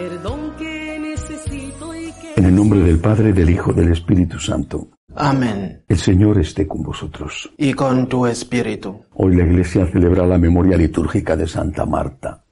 [0.00, 2.34] perdón que necesito y que...
[2.36, 4.88] En el nombre del Padre, del Hijo, del Espíritu Santo.
[5.14, 5.82] Amén.
[5.86, 7.52] El Señor esté con vosotros.
[7.58, 9.04] Y con tu espíritu.
[9.12, 12.44] Hoy la Iglesia celebra la memoria litúrgica de Santa Marta,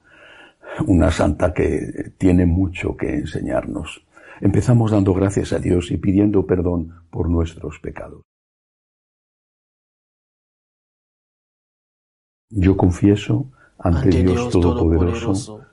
[0.87, 4.05] una santa que tiene mucho que enseñarnos.
[4.43, 8.23] Empezamos dando gracias a Dios y pidiendo perdón por nuestros pecados.
[12.51, 15.68] Yo confieso ante, Dios, Todopoderoso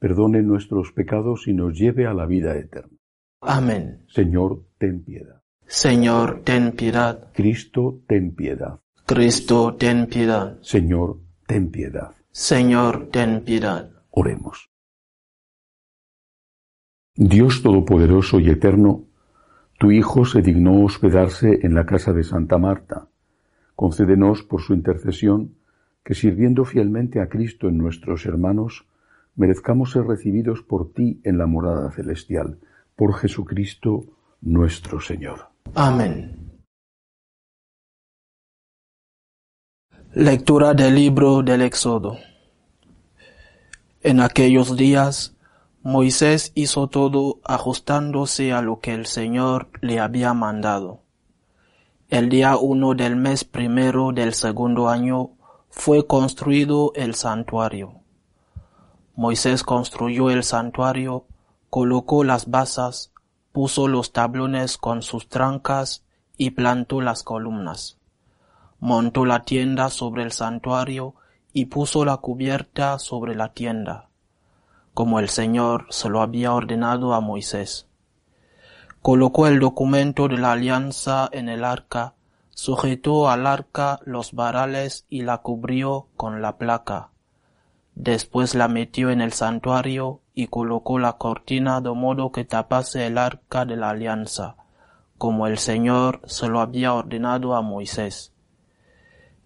[0.00, 2.96] perdone nuestros pecados y nos lleve a la vida eterna.
[3.42, 4.02] Amén.
[4.08, 5.42] Señor, ten piedad.
[5.66, 7.30] Señor, ten piedad.
[7.32, 8.80] Cristo, ten piedad.
[9.06, 10.58] Cristo, ten piedad.
[10.62, 12.12] Señor, ten piedad.
[12.32, 13.90] Señor, ten piedad.
[14.10, 14.70] Oremos.
[17.14, 19.04] Dios Todopoderoso y Eterno,
[19.78, 23.08] tu Hijo se dignó hospedarse en la casa de Santa Marta.
[23.76, 25.56] Concédenos por su intercesión
[26.02, 28.86] que sirviendo fielmente a Cristo en nuestros hermanos,
[29.40, 32.58] merezcamos ser recibidos por ti en la morada celestial,
[32.94, 34.04] por Jesucristo
[34.42, 35.48] nuestro Señor.
[35.74, 36.60] Amén.
[40.12, 42.18] Lectura del libro del Éxodo.
[44.02, 45.34] En aquellos días,
[45.82, 51.00] Moisés hizo todo ajustándose a lo que el Señor le había mandado.
[52.10, 55.30] El día uno del mes primero del segundo año
[55.70, 57.99] fue construido el santuario.
[59.20, 61.26] Moisés construyó el santuario,
[61.68, 63.12] colocó las basas,
[63.52, 66.06] puso los tablones con sus trancas
[66.38, 67.98] y plantó las columnas.
[68.78, 71.16] Montó la tienda sobre el santuario
[71.52, 74.08] y puso la cubierta sobre la tienda,
[74.94, 77.88] como el Señor se lo había ordenado a Moisés.
[79.02, 82.14] Colocó el documento de la alianza en el arca,
[82.54, 87.10] sujetó al arca los varales y la cubrió con la placa.
[88.02, 93.18] Después la metió en el santuario y colocó la cortina de modo que tapase el
[93.18, 94.56] arca de la alianza,
[95.18, 98.32] como el Señor se lo había ordenado a Moisés.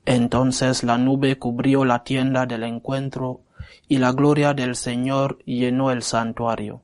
[0.07, 3.41] Entonces la nube cubrió la tienda del encuentro
[3.89, 6.83] y la gloria del Señor llenó el santuario.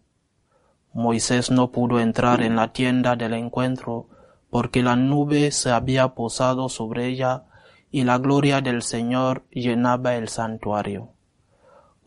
[0.92, 4.08] Moisés no pudo entrar en la tienda del encuentro
[4.50, 7.44] porque la nube se había posado sobre ella
[7.92, 11.12] y la gloria del Señor llenaba el santuario.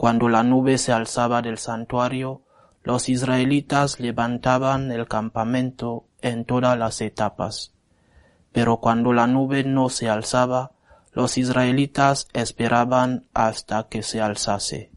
[0.04, 2.42] Cuando la nube se alzaba del santuario,
[2.84, 7.74] los israelitas levantaban el campamento en todas las etapas.
[8.52, 10.74] Pero cuando la nube no se alzaba,
[11.14, 14.92] los israelitas esperaban hasta que se alzase.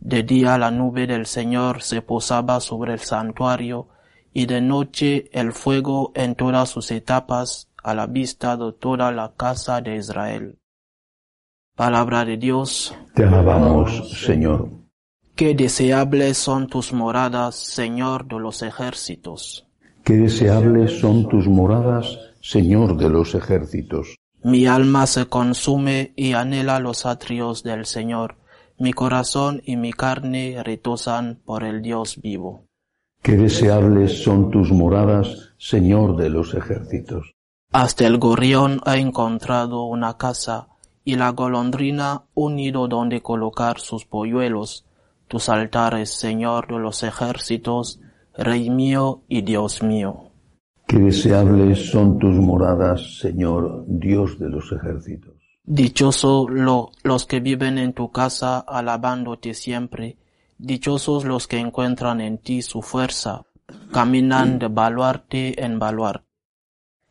[0.00, 3.90] De día la nube del Señor se posaba sobre el santuario,
[4.32, 9.34] y de noche el fuego en todas sus etapas a la vista de toda la
[9.36, 10.59] casa de Israel.
[11.80, 12.94] Palabra de Dios.
[13.14, 14.68] Te alabamos, Señor.
[15.34, 19.66] Qué deseables son tus moradas, Señor de los ejércitos.
[20.04, 24.14] Qué deseables son tus moradas, Señor de los ejércitos.
[24.42, 28.36] Mi alma se consume y anhela los atrios del Señor.
[28.78, 32.66] Mi corazón y mi carne retozan por el Dios vivo.
[33.22, 37.32] Qué deseables son tus moradas, Señor de los ejércitos.
[37.72, 40.66] Hasta el gorrión ha encontrado una casa
[41.04, 44.86] y la golondrina un nido donde colocar sus polluelos.
[45.28, 48.00] Tus altares, Señor de los ejércitos,
[48.36, 50.30] Rey mío y Dios mío.
[50.86, 55.34] Qué deseables son tus moradas, Señor, Dios de los ejércitos.
[55.62, 60.16] Dichoso lo, los que viven en tu casa alabándote siempre.
[60.58, 63.46] Dichosos los que encuentran en ti su fuerza,
[63.92, 66.26] caminan de baluarte en baluarte.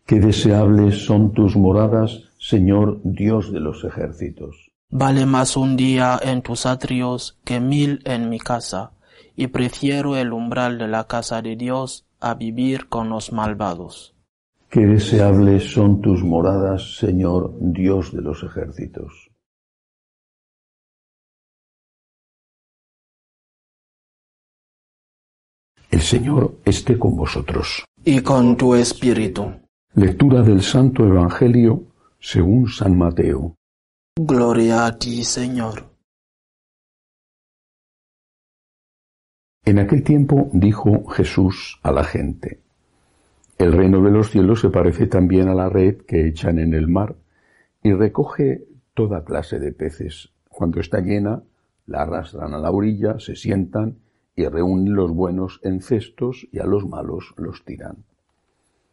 [0.06, 4.72] Qué deseables son tus moradas, Señor Dios de los ejércitos.
[4.90, 8.94] Vale más un día en tus atrios que mil en mi casa,
[9.36, 14.16] y prefiero el umbral de la casa de Dios a vivir con los malvados.
[14.68, 19.30] Qué deseables son tus moradas, Señor Dios de los ejércitos.
[25.92, 27.86] El Señor esté con vosotros.
[28.04, 29.51] Y con tu espíritu.
[29.94, 31.88] Lectura del Santo Evangelio
[32.19, 33.56] según San Mateo.
[34.18, 35.89] Gloria a ti, Señor.
[39.63, 42.60] En aquel tiempo dijo Jesús a la gente,
[43.57, 46.88] El reino de los cielos se parece también a la red que echan en el
[46.88, 47.16] mar
[47.83, 50.31] y recoge toda clase de peces.
[50.50, 51.44] Cuando está llena,
[51.86, 54.00] la arrastran a la orilla, se sientan
[54.36, 58.06] y reúnen los buenos en cestos y a los malos los tiran.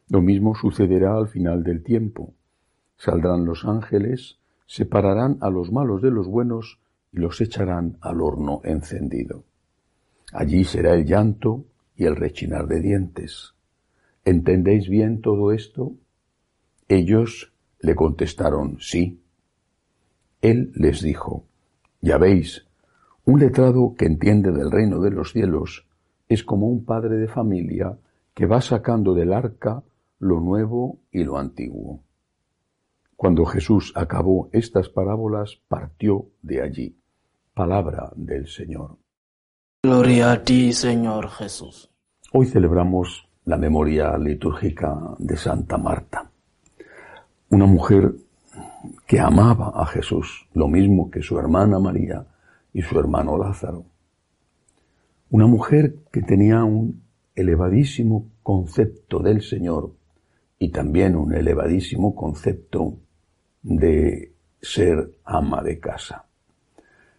[0.09, 2.35] Lo mismo sucederá al final del tiempo.
[2.97, 6.81] Saldrán los ángeles, separarán a los malos de los buenos
[7.13, 9.45] y los echarán al horno encendido.
[10.33, 13.55] Allí será el llanto y el rechinar de dientes.
[14.25, 15.95] ¿Entendéis bien todo esto?
[16.89, 19.23] Ellos le contestaron sí.
[20.43, 21.45] Él les dijo,
[22.01, 22.67] ya veis,
[23.25, 25.87] un letrado que entiende del reino de los cielos
[26.29, 27.99] es como un padre de familia
[28.35, 29.83] que va sacando del arca
[30.19, 32.06] lo nuevo y lo antiguo.
[33.17, 37.01] Cuando Jesús acabó estas parábolas, partió de allí.
[37.55, 38.99] Palabra del Señor.
[39.83, 41.91] Gloria a ti, Señor Jesús.
[42.33, 46.31] Hoy celebramos la memoria litúrgica de Santa Marta,
[47.49, 48.13] una mujer
[49.07, 52.27] que amaba a Jesús, lo mismo que su hermana María
[52.75, 53.87] y su hermano Lázaro.
[55.31, 57.03] Una mujer que tenía un
[57.35, 59.93] elevadísimo concepto del Señor
[60.59, 62.99] y también un elevadísimo concepto
[63.67, 64.33] de
[64.63, 66.25] ser ama de casa.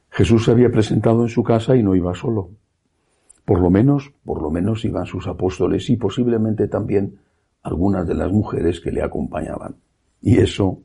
[0.09, 2.49] Jesús se había presentado en su casa y no iba solo.
[3.43, 7.19] Por lo menos, por lo menos iban sus apóstoles y posiblemente también
[7.63, 9.75] algunas de las mujeres que le acompañaban.
[10.21, 10.79] Y eso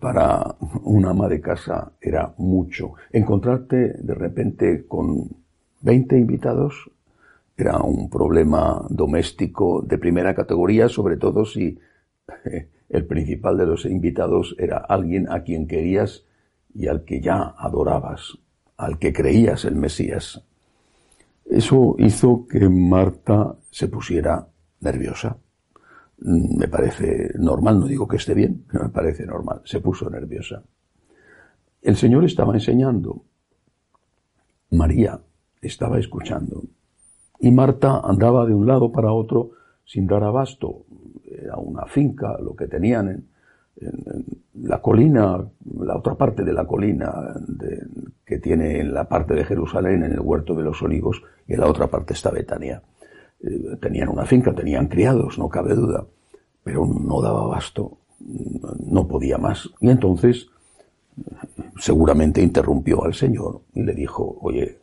[0.00, 0.54] para
[0.84, 2.94] un ama de casa era mucho.
[3.10, 5.28] Encontrarte de repente con
[5.80, 6.88] 20 invitados
[7.56, 11.78] era un problema doméstico de primera categoría, sobre todo si
[12.88, 16.24] el principal de los invitados era alguien a quien querías
[16.74, 18.38] y al que ya adorabas,
[18.76, 20.42] al que creías el Mesías.
[21.44, 24.46] Eso hizo que Marta se pusiera
[24.80, 25.36] nerviosa.
[26.20, 29.62] Me parece normal, no digo que esté bien, me parece normal.
[29.64, 30.62] Se puso nerviosa.
[31.80, 33.24] El Señor estaba enseñando.
[34.70, 35.20] María
[35.62, 36.64] estaba escuchando.
[37.40, 39.52] Y Marta andaba de un lado para otro
[39.84, 40.84] sin dar abasto.
[41.48, 43.26] Era una finca, lo que tenían en,
[44.54, 45.42] la colina,
[45.80, 47.10] la otra parte de la colina
[48.24, 51.60] que tiene en la parte de Jerusalén, en el huerto de los olivos, y en
[51.60, 52.82] la otra parte está Betania.
[53.40, 56.04] Eh, tenían una finca, tenían criados, no cabe duda,
[56.62, 57.98] pero no daba abasto,
[58.84, 59.70] no podía más.
[59.80, 60.48] Y entonces
[61.78, 64.80] seguramente interrumpió al Señor y le dijo, oye,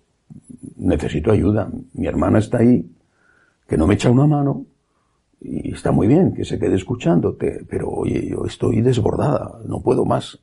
[0.77, 2.89] necesito ayuda, mi hermana está ahí,
[3.67, 4.65] que no me echa una mano,
[5.47, 10.05] y está muy bien que se quede escuchándote, pero oye, yo estoy desbordada, no puedo
[10.05, 10.39] más.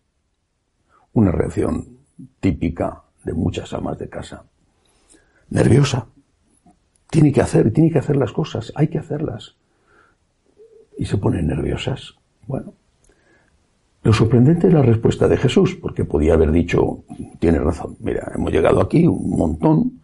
[1.12, 1.98] Una reacción
[2.40, 4.44] típica de muchas amas de casa.
[5.50, 6.06] Nerviosa.
[7.10, 9.56] Tiene que hacer, tiene que hacer las cosas, hay que hacerlas.
[10.96, 12.14] Y se ponen nerviosas.
[12.46, 12.74] Bueno.
[14.04, 17.04] Lo sorprendente es la respuesta de Jesús, porque podía haber dicho,
[17.38, 20.02] tiene razón, mira, hemos llegado aquí un montón,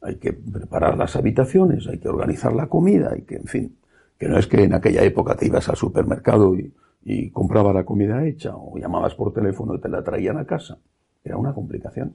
[0.00, 3.76] hay que preparar las habitaciones, hay que organizar la comida, hay que, en fin,
[4.20, 8.26] que no es que en aquella época te ibas al supermercado y, comprabas la comida
[8.26, 10.76] hecha o llamabas por teléfono y te la traían a casa.
[11.24, 12.14] Era una complicación.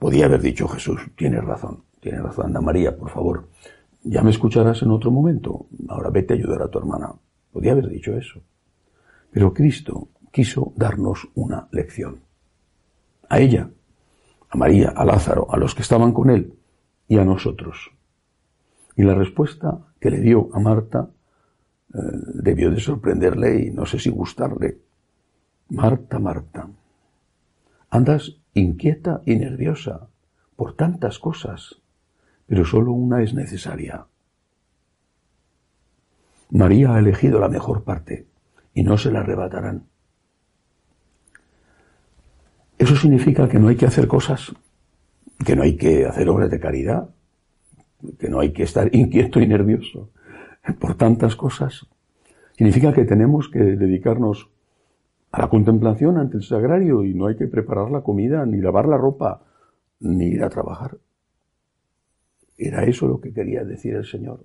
[0.00, 3.48] Podía haber dicho Jesús, tienes razón, tienes razón, Ana María, por favor,
[4.02, 7.14] ya me escucharás en otro momento, ahora vete a ayudar a tu hermana.
[7.52, 8.40] Podía haber dicho eso.
[9.30, 12.22] Pero Cristo quiso darnos una lección.
[13.28, 13.70] A ella,
[14.50, 16.54] a María, a Lázaro, a los que estaban con él
[17.06, 17.92] y a nosotros.
[18.96, 21.10] Y la respuesta que le dio a Marta
[21.94, 21.98] eh,
[22.34, 24.78] debió de sorprenderle y no sé si gustarle.
[25.70, 26.68] Marta, Marta,
[27.90, 30.08] andas inquieta y nerviosa
[30.56, 31.80] por tantas cosas,
[32.46, 34.06] pero solo una es necesaria.
[36.50, 38.26] María ha elegido la mejor parte
[38.74, 39.86] y no se la arrebatarán.
[42.78, 44.54] Eso significa que no hay que hacer cosas,
[45.44, 47.10] que no hay que hacer obras de caridad,
[48.18, 50.10] que no hay que estar inquieto y nervioso
[50.80, 51.86] por tantas cosas.
[52.56, 54.50] Significa que tenemos que dedicarnos
[55.30, 58.86] a la contemplación ante el sagrario y no hay que preparar la comida, ni lavar
[58.86, 59.42] la ropa,
[60.00, 60.98] ni ir a trabajar.
[62.56, 64.44] ¿Era eso lo que quería decir el Señor?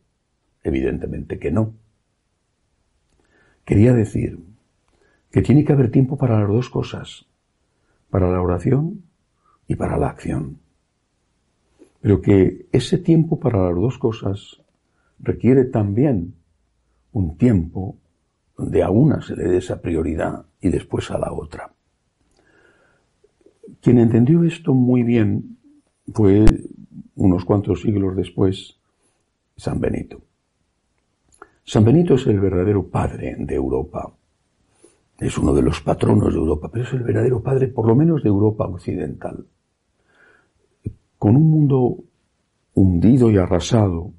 [0.64, 1.74] Evidentemente que no.
[3.66, 4.40] Quería decir
[5.32, 7.26] que tiene que haber tiempo para las dos cosas,
[8.10, 9.04] para la oración
[9.68, 10.60] y para la acción.
[12.04, 14.62] Pero que ese tiempo para las dos cosas
[15.20, 16.34] requiere también
[17.14, 17.96] un tiempo
[18.58, 21.72] donde a una se le dé esa prioridad y después a la otra.
[23.80, 25.58] Quien entendió esto muy bien
[26.14, 26.44] fue
[27.16, 28.78] unos cuantos siglos después
[29.56, 30.20] San Benito.
[31.64, 34.12] San Benito es el verdadero padre de Europa.
[35.20, 38.24] Es uno de los patronos de Europa, pero es el verdadero padre, por lo menos,
[38.24, 39.46] de Europa occidental.
[41.24, 42.03] Con un mundo
[42.74, 44.12] hundido y arrasado,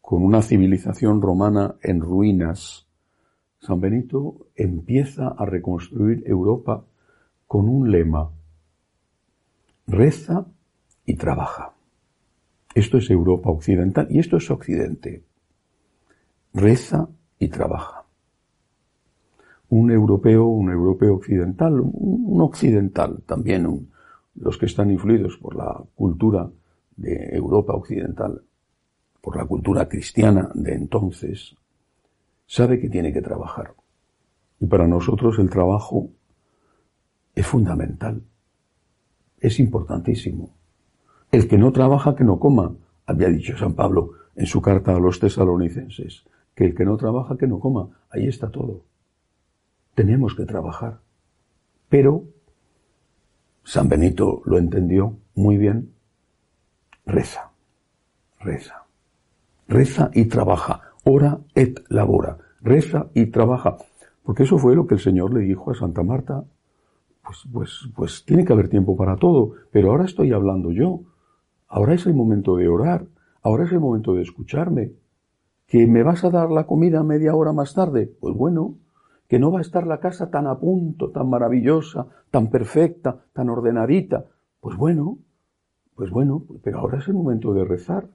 [0.00, 2.86] con una civilización romana en ruinas,
[3.58, 6.84] San Benito empieza a reconstruir Europa
[7.48, 8.30] con un lema,
[9.88, 10.46] reza
[11.04, 11.72] y trabaja.
[12.76, 15.24] Esto es Europa occidental y esto es Occidente.
[16.54, 17.08] Reza
[17.40, 18.04] y trabaja.
[19.68, 23.89] Un europeo, un europeo occidental, un occidental también,
[24.40, 26.50] los que están influidos por la cultura
[26.96, 28.42] de Europa occidental,
[29.20, 31.56] por la cultura cristiana de entonces,
[32.46, 33.74] sabe que tiene que trabajar.
[34.58, 36.10] Y para nosotros el trabajo
[37.34, 38.22] es fundamental,
[39.40, 40.50] es importantísimo.
[41.30, 42.74] El que no trabaja, que no coma,
[43.06, 47.36] había dicho San Pablo en su carta a los tesalonicenses, que el que no trabaja,
[47.36, 47.90] que no coma.
[48.10, 48.84] Ahí está todo.
[49.94, 51.00] Tenemos que trabajar.
[51.88, 52.24] Pero
[53.64, 55.92] San Benito lo entendió muy bien.
[57.06, 57.50] Reza,
[58.40, 58.86] reza,
[59.68, 63.76] reza y trabaja ora et labora, reza y trabaja.
[64.22, 66.44] Porque eso fue lo que el Señor le dijo a Santa Marta.
[67.22, 71.00] Pues, pues, pues tiene que haber tiempo para todo, pero ahora estoy hablando yo.
[71.68, 73.06] Ahora es el momento de orar,
[73.42, 74.92] ahora es el momento de escucharme.
[75.66, 78.12] ¿Que me vas a dar la comida media hora más tarde?
[78.20, 78.74] Pues bueno,
[79.30, 83.48] que no va a estar la casa tan a punto, tan maravillosa, tan perfecta, tan
[83.48, 84.24] ordenadita.
[84.60, 85.18] Pues bueno,
[85.94, 88.08] pues bueno, pero ahora es el momento de rezar.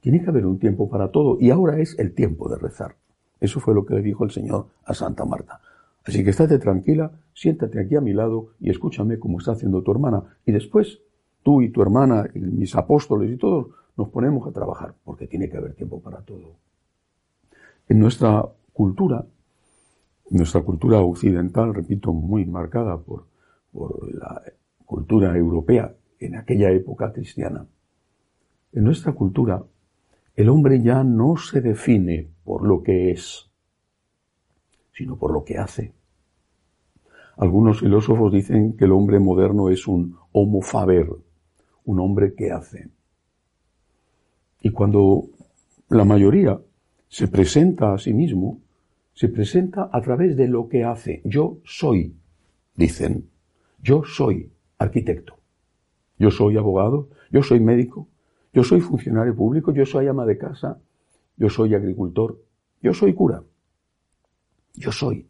[0.00, 2.96] Tiene que haber un tiempo para todo y ahora es el tiempo de rezar.
[3.40, 5.60] Eso fue lo que le dijo el Señor a Santa Marta.
[6.06, 9.92] Así que estate tranquila, siéntate aquí a mi lado y escúchame como está haciendo tu
[9.92, 10.38] hermana.
[10.46, 11.02] Y después,
[11.42, 13.66] tú y tu hermana y mis apóstoles y todos
[13.98, 16.54] nos ponemos a trabajar, porque tiene que haber tiempo para todo.
[17.86, 19.26] En nuestra cultura,
[20.30, 23.26] nuestra cultura occidental, repito, muy marcada por,
[24.12, 24.42] la
[24.84, 27.66] cultura europea en aquella época cristiana,
[28.72, 29.62] en nuestra cultura
[30.34, 33.50] el hombre ya no se define por lo que es,
[34.92, 35.92] sino por lo que hace.
[37.36, 41.08] Algunos filósofos dicen que el hombre moderno es un homo faber,
[41.84, 42.88] un hombre que hace.
[44.60, 45.24] Y cuando
[45.88, 46.60] la mayoría
[47.08, 48.60] se presenta a sí mismo,
[49.18, 51.22] se presenta a través de lo que hace.
[51.24, 52.14] Yo soy,
[52.76, 53.28] dicen,
[53.82, 55.40] yo soy arquitecto,
[56.20, 58.06] yo soy abogado, yo soy médico,
[58.52, 60.78] yo soy funcionario público, yo soy ama de casa,
[61.36, 62.40] yo soy agricultor,
[62.80, 63.42] yo soy cura.
[64.74, 65.26] Yo soy.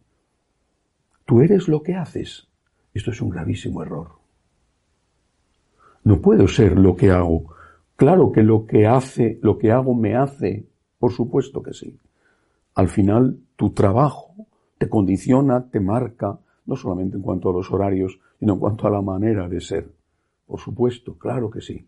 [1.24, 2.46] Tú eres lo que haces.
[2.92, 4.18] Esto es un gravísimo error.
[6.04, 7.54] No puedo ser lo que hago.
[7.96, 10.66] Claro que lo que hace, lo que hago me hace.
[10.98, 11.98] Por supuesto que sí.
[12.78, 14.34] Al final, tu trabajo
[14.78, 18.90] te condiciona, te marca, no solamente en cuanto a los horarios, sino en cuanto a
[18.90, 19.92] la manera de ser.
[20.46, 21.86] Por supuesto, claro que sí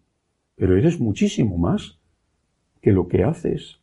[0.61, 1.99] pero eres muchísimo más
[2.83, 3.81] que lo que haces.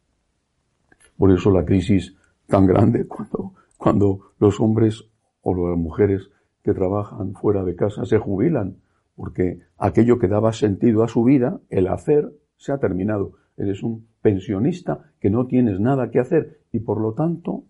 [1.18, 5.04] Por eso la crisis tan grande cuando, cuando los hombres
[5.42, 6.30] o las mujeres
[6.64, 8.78] que trabajan fuera de casa se jubilan,
[9.16, 13.32] porque aquello que daba sentido a su vida, el hacer, se ha terminado.
[13.58, 17.64] Eres un pensionista que no tienes nada que hacer y por lo tanto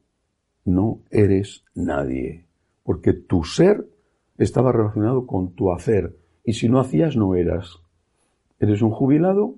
[0.66, 2.46] no eres nadie,
[2.84, 3.88] porque tu ser
[4.38, 7.80] estaba relacionado con tu hacer y si no hacías no eras.
[8.60, 9.56] Eres un jubilado,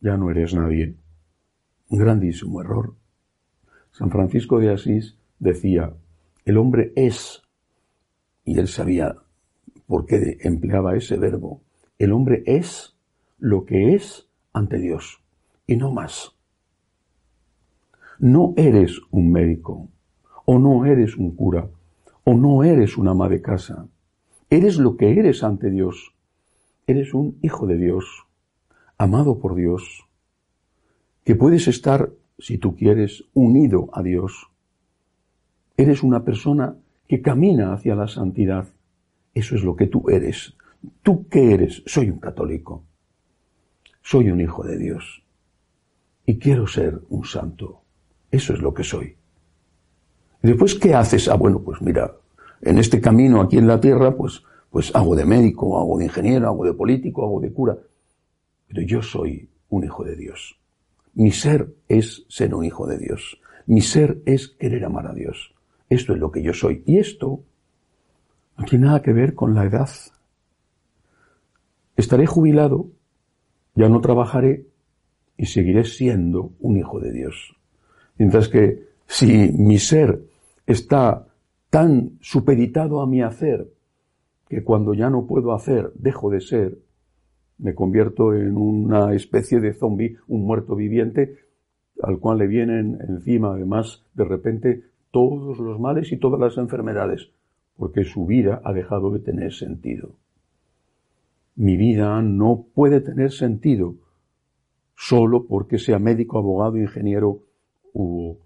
[0.00, 0.94] ya no eres nadie.
[1.88, 2.94] Un grandísimo error.
[3.90, 5.92] San Francisco de Asís decía,
[6.44, 7.42] el hombre es,
[8.44, 9.16] y él sabía
[9.86, 11.62] por qué empleaba ese verbo,
[11.98, 12.96] el hombre es
[13.38, 15.22] lo que es ante Dios,
[15.66, 16.37] y no más.
[18.20, 19.88] No eres un médico,
[20.44, 21.70] o no eres un cura,
[22.24, 23.86] o no eres un ama de casa.
[24.50, 26.14] Eres lo que eres ante Dios.
[26.86, 28.26] Eres un hijo de Dios
[28.96, 30.04] amado por Dios,
[31.24, 34.50] que puedes estar, si tú quieres, unido a Dios.
[35.76, 38.66] Eres una persona que camina hacia la santidad.
[39.32, 40.56] Eso es lo que tú eres.
[41.02, 41.84] ¿Tú qué eres?
[41.86, 42.82] Soy un católico.
[44.02, 45.22] Soy un hijo de Dios.
[46.26, 47.82] Y quiero ser un santo.
[48.30, 49.16] Eso es lo que soy.
[50.42, 51.28] Y después, ¿qué haces?
[51.28, 52.12] Ah, bueno, pues mira,
[52.60, 56.48] en este camino aquí en la tierra, pues, pues hago de médico, hago de ingeniero,
[56.48, 57.76] hago de político, hago de cura.
[58.68, 60.58] pero yo soy un hijo de Dios.
[61.14, 63.40] Mi ser es ser un hijo de Dios.
[63.66, 65.54] Mi ser es querer amar a Dios.
[65.88, 66.82] Esto es lo que yo soy.
[66.86, 67.40] Y esto
[68.56, 69.88] no tiene nada que ver con la edad.
[71.96, 72.90] Estaré jubilado,
[73.74, 74.66] ya no trabajaré
[75.36, 77.57] y seguiré siendo un hijo de Dios.
[78.18, 80.20] Mientras que si mi ser
[80.66, 81.26] está
[81.70, 83.68] tan supeditado a mi hacer
[84.48, 86.78] que cuando ya no puedo hacer dejo de ser,
[87.58, 91.36] me convierto en una especie de zombie, un muerto viviente,
[92.02, 97.30] al cual le vienen encima además de repente todos los males y todas las enfermedades,
[97.76, 100.10] porque su vida ha dejado de tener sentido.
[101.56, 103.94] Mi vida no puede tener sentido
[104.94, 107.42] solo porque sea médico, abogado, ingeniero
[107.92, 108.36] u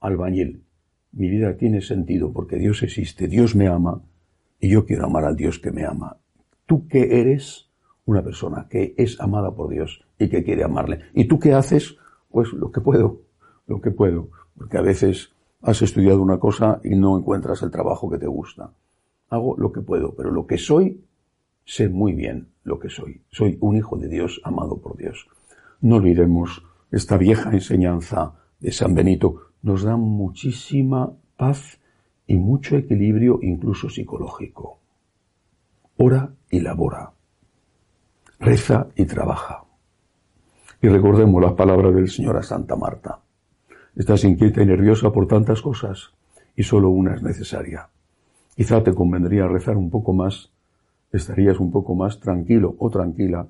[0.00, 0.64] albañil.
[1.12, 4.02] Mi vida tiene sentido porque Dios existe, Dios me ama
[4.60, 6.16] y yo quiero amar al Dios que me ama.
[6.66, 7.68] ¿Tú qué eres?
[8.04, 11.00] Una persona que es amada por Dios y que quiere amarle.
[11.14, 11.96] ¿Y tú qué haces?
[12.30, 13.20] Pues lo que puedo,
[13.66, 14.28] lo que puedo.
[14.56, 18.72] Porque a veces has estudiado una cosa y no encuentras el trabajo que te gusta.
[19.28, 21.04] Hago lo que puedo, pero lo que soy,
[21.64, 23.22] sé muy bien lo que soy.
[23.30, 25.28] Soy un hijo de Dios amado por Dios.
[25.80, 29.50] No olvidemos esta vieja enseñanza de San Benito.
[29.62, 31.78] Nos da muchísima paz
[32.26, 34.78] y mucho equilibrio incluso psicológico.
[35.98, 37.12] Ora y labora.
[38.38, 39.64] Reza y trabaja.
[40.80, 43.20] Y recordemos las palabras del Señor a Santa Marta.
[43.94, 46.12] Estás inquieta y nerviosa por tantas cosas
[46.56, 47.88] y solo una es necesaria.
[48.56, 50.50] Quizá te convendría rezar un poco más,
[51.12, 53.46] estarías un poco más tranquilo o tranquila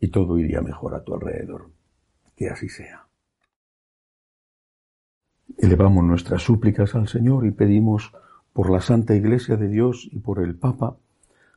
[0.00, 1.70] y todo iría mejor a tu alrededor.
[2.36, 3.11] Que así sea.
[5.58, 8.12] Elevamos nuestras súplicas al Señor y pedimos
[8.52, 10.96] por la Santa Iglesia de Dios y por el Papa,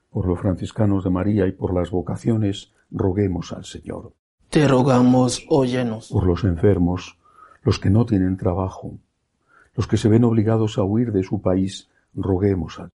[0.09, 4.13] por los franciscanos de María y por las vocaciones, roguemos al Señor.
[4.49, 6.09] Te rogamos, óyenos.
[6.09, 7.17] Por los enfermos,
[7.63, 8.97] los que no tienen trabajo,
[9.73, 12.91] los que se ven obligados a huir de su país, roguemos al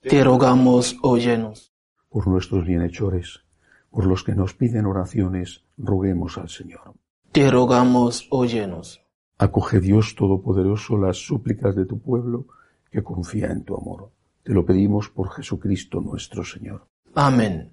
[0.00, 1.72] Te rogamos, óyenos.
[2.10, 3.40] Por nuestros bienhechores,
[3.90, 6.94] por los que nos piden oraciones, roguemos al Señor.
[7.32, 9.01] Te rogamos, óyenos.
[9.42, 12.46] Acoge Dios Todopoderoso las súplicas de tu pueblo
[12.92, 14.12] que confía en tu amor.
[14.44, 16.86] Te lo pedimos por Jesucristo nuestro Señor.
[17.16, 17.72] Amén.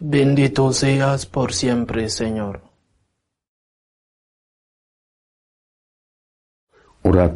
[0.00, 2.62] Bendito seas por siempre, Señor.
[7.02, 7.32] Orad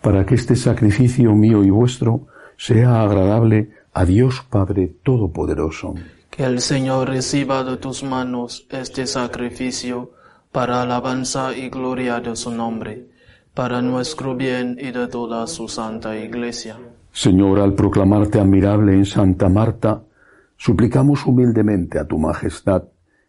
[0.00, 5.94] para que este sacrificio mío y vuestro sea agradable a Dios Padre Todopoderoso.
[6.30, 10.12] Que el Señor reciba de tus manos este sacrificio
[10.50, 13.06] para alabanza y gloria de su nombre,
[13.52, 16.78] para nuestro bien y de toda su santa iglesia.
[17.12, 20.02] Señor, al proclamarte admirable en Santa Marta,
[20.58, 22.82] suplicamos humildemente a tu Majestad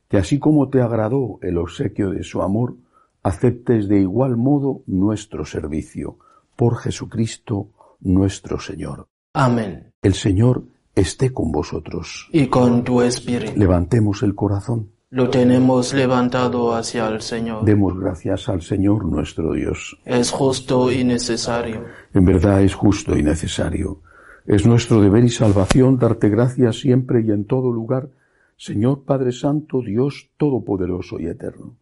[0.10, 2.76] que así como te agradó el obsequio de su amor,
[3.24, 6.18] aceptes de igual modo nuestro servicio,
[6.56, 7.70] por Jesucristo
[8.02, 9.08] nuestro Señor.
[9.34, 9.94] Amén.
[10.02, 10.64] El Señor
[10.96, 12.28] esté con vosotros.
[12.32, 13.58] Y con tu espíritu.
[13.58, 14.90] Levantemos el corazón.
[15.12, 17.64] Lo tenemos levantado hacia el Señor.
[17.66, 19.98] Demos gracias al Señor nuestro Dios.
[20.06, 21.86] Es justo y necesario.
[22.14, 24.02] En verdad es justo y necesario.
[24.50, 28.10] Es nuestro deber y salvación darte gracias siempre y en todo lugar,
[28.58, 31.76] Señor Padre Santo, Dios Todopoderoso y Eterno,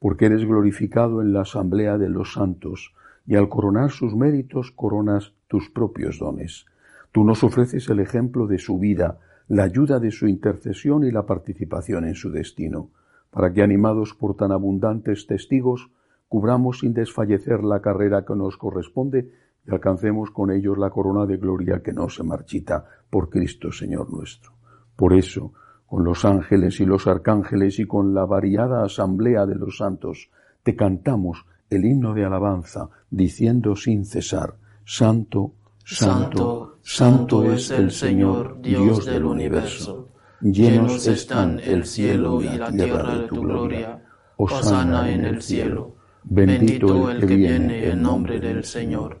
[0.00, 2.92] porque eres glorificado en la asamblea de los santos,
[3.28, 6.66] y al coronar sus méritos coronas tus propios dones.
[7.12, 11.26] Tú nos ofreces el ejemplo de su vida, la ayuda de su intercesión y la
[11.26, 12.90] participación en su destino,
[13.30, 15.90] para que animados por tan abundantes testigos,
[16.26, 19.30] cubramos sin desfallecer la carrera que nos corresponde
[19.66, 24.12] y alcancemos con ellos la corona de gloria que no se marchita por Cristo Señor
[24.12, 24.52] nuestro.
[24.96, 25.52] Por eso,
[25.86, 30.30] con los ángeles y los arcángeles y con la variada asamblea de los santos,
[30.62, 38.60] te cantamos el himno de alabanza, diciendo sin cesar, Santo, Santo, Santo es el Señor,
[38.60, 40.08] Dios del universo.
[40.40, 44.02] Llenos están el cielo y la tierra de tu gloria.
[44.36, 45.96] Osana en el cielo.
[46.22, 49.20] Bendito el que viene en nombre del Señor.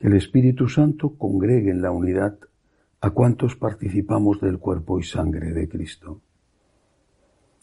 [0.00, 2.38] el Espíritu Santo congregue en la unidad
[3.00, 6.20] a cuantos participamos del cuerpo y sangre de Cristo.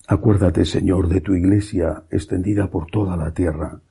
[0.07, 3.81] Acuérdate, Señor, de tu Iglesia extendida por toda la tierra,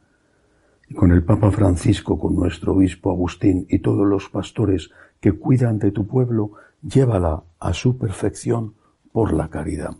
[0.88, 5.78] y con el Papa Francisco, con nuestro obispo Agustín y todos los pastores que cuidan
[5.78, 6.52] de tu pueblo,
[6.82, 8.74] llévala a su perfección
[9.12, 9.94] por la caridad.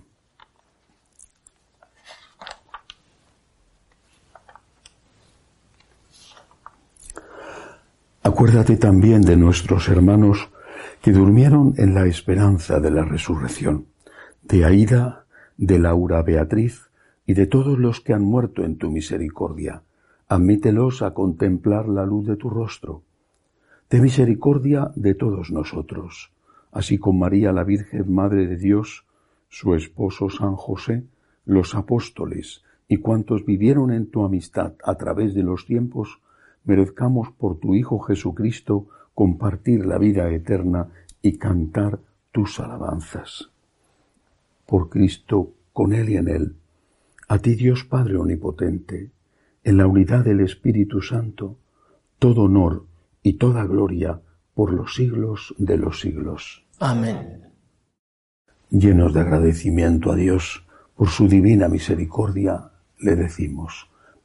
[8.24, 10.48] Acuérdate también de nuestros hermanos
[11.00, 13.86] que durmieron en la esperanza de la resurrección,
[14.42, 16.88] de Aida, de Laura Beatriz
[17.26, 19.82] y de todos los que han muerto en tu misericordia.
[20.28, 23.02] Admítelos a contemplar la luz de tu rostro.
[23.90, 26.30] De misericordia de todos nosotros,
[26.70, 29.04] así con María la Virgen Madre de Dios,
[29.48, 31.02] su esposo San José,
[31.44, 36.20] los apóstoles y cuantos vivieron en tu amistad a través de los tiempos,
[36.64, 40.88] merezcamos por tu Hijo Jesucristo compartir la vida eterna
[41.20, 42.00] y cantar
[42.32, 43.50] tus alabanzas.
[44.66, 46.56] Por Cristo, con Él y en Él,
[47.28, 49.10] a ti Dios Padre Omnipotente,
[49.64, 51.56] en la unidad del Espíritu Santo,
[52.18, 52.86] todo honor
[53.22, 54.20] y toda gloria
[54.54, 56.64] por los siglos de los siglos.
[56.78, 57.42] Amén.
[58.70, 63.88] Llenos de agradecimiento a Dios por su divina misericordia, le decimos,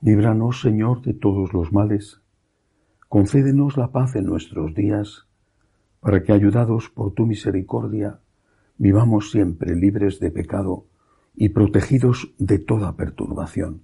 [0.00, 2.20] Líbranos, Señor, de todos los males
[3.08, 5.26] Concédenos la paz en nuestros días,
[6.00, 8.20] para que, ayudados por tu misericordia,
[8.76, 10.84] vivamos siempre libres de pecado
[11.34, 13.80] y protegidos de toda perturbación,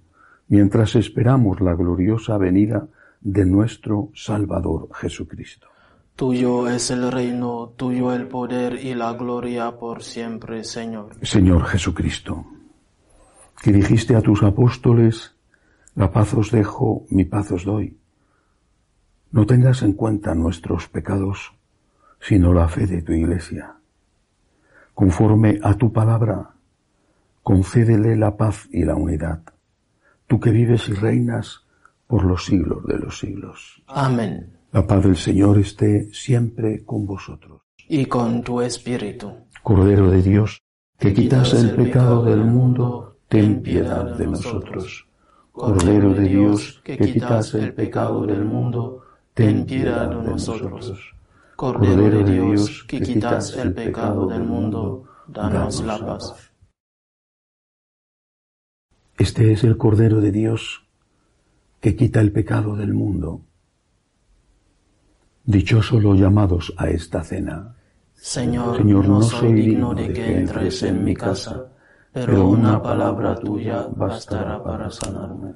[0.47, 2.87] mientras esperamos la gloriosa venida
[3.21, 5.67] de nuestro Salvador Jesucristo.
[6.15, 11.15] Tuyo es el reino, tuyo el poder y la gloria por siempre, Señor.
[11.23, 12.45] Señor Jesucristo,
[13.63, 15.34] que dijiste a tus apóstoles,
[15.95, 17.97] la paz os dejo, mi paz os doy.
[19.31, 21.53] No tengas en cuenta nuestros pecados,
[22.19, 23.75] sino la fe de tu iglesia.
[24.93, 26.51] Conforme a tu palabra,
[27.43, 29.41] concédele la paz y la unidad,
[30.27, 31.65] tú que vives y reinas
[32.07, 33.81] por los siglos de los siglos.
[33.87, 34.53] Amén.
[34.71, 37.61] La paz del Señor esté siempre con vosotros.
[37.87, 39.31] Y con tu espíritu.
[39.63, 40.61] Cordero de Dios,
[40.99, 45.07] que quitas el pecado del mundo, ten piedad de nosotros.
[45.55, 51.15] Cordero de Dios, que quitas el pecado del mundo, ten piedad de nosotros.
[51.55, 56.51] Cordero de Dios, que quitas el pecado del mundo, danos la paz.
[59.17, 60.85] Este es el Cordero de Dios
[61.79, 63.39] que quita el pecado del mundo.
[65.45, 67.77] Dichosos los llamados a esta cena.
[68.13, 71.71] Señor, no soy digno de que entres en mi casa,
[72.15, 75.55] pero una palabra tuya bastará para sanarme.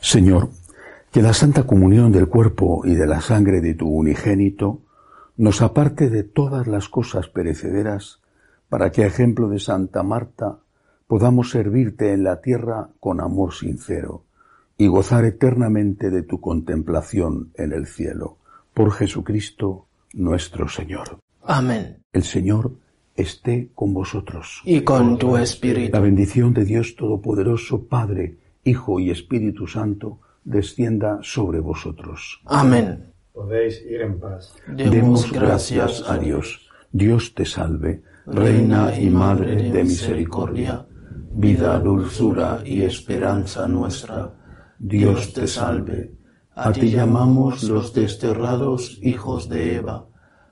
[0.00, 0.50] Señor,
[1.10, 4.82] que la santa comunión del cuerpo y de la sangre de tu unigénito
[5.36, 8.20] nos aparte de todas las cosas perecederas,
[8.68, 10.58] para que, a ejemplo de Santa Marta,
[11.06, 14.24] podamos servirte en la tierra con amor sincero
[14.76, 18.38] y gozar eternamente de tu contemplación en el cielo.
[18.72, 21.18] Por Jesucristo nuestro Señor.
[21.42, 22.02] Amén.
[22.12, 22.72] El Señor
[23.20, 24.62] esté con vosotros.
[24.64, 25.92] Y con tu espíritu.
[25.92, 32.40] La bendición de Dios Todopoderoso, Padre, Hijo y Espíritu Santo, descienda sobre vosotros.
[32.46, 33.12] Amén.
[33.32, 34.54] Podéis ir en paz.
[34.66, 36.68] Demos gracias a Dios.
[36.92, 40.86] Dios te salve, Reina y Madre de misericordia,
[41.32, 44.34] vida, dulzura y esperanza nuestra.
[44.78, 46.12] Dios te salve.
[46.54, 50.06] A ti llamamos los desterrados hijos de Eva.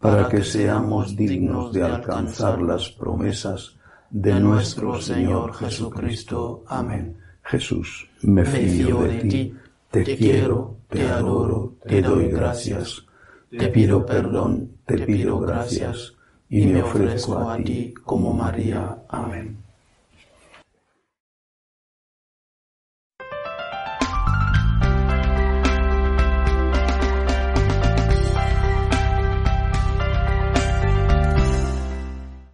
[0.00, 3.76] para que seamos dignos de alcanzar las promesas
[4.10, 6.64] de nuestro Señor Jesucristo.
[6.66, 7.16] Amén.
[7.44, 9.54] Jesús, me fío de ti,
[9.90, 13.04] te quiero, te adoro, te doy gracias,
[13.50, 16.14] te pido perdón, te pido gracias,
[16.48, 18.98] y me ofrezco a ti como María.
[19.08, 19.59] Amén.